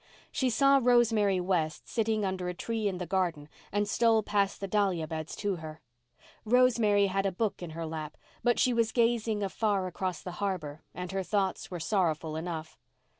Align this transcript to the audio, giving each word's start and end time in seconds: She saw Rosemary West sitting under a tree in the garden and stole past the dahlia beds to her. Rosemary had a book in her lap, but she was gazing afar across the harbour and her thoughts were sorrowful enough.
She 0.31 0.49
saw 0.49 0.79
Rosemary 0.81 1.39
West 1.39 1.87
sitting 1.87 2.25
under 2.25 2.49
a 2.49 2.55
tree 2.55 2.87
in 2.87 2.97
the 2.97 3.05
garden 3.05 3.47
and 3.71 3.87
stole 3.87 4.23
past 4.23 4.59
the 4.59 4.67
dahlia 4.67 5.05
beds 5.07 5.35
to 5.35 5.57
her. 5.57 5.79
Rosemary 6.43 7.05
had 7.05 7.27
a 7.27 7.31
book 7.31 7.61
in 7.61 7.69
her 7.77 7.85
lap, 7.85 8.17
but 8.43 8.57
she 8.57 8.73
was 8.73 8.91
gazing 8.91 9.43
afar 9.43 9.85
across 9.85 10.23
the 10.23 10.31
harbour 10.41 10.81
and 10.95 11.11
her 11.11 11.21
thoughts 11.21 11.69
were 11.69 11.79
sorrowful 11.79 12.35
enough. 12.35 12.79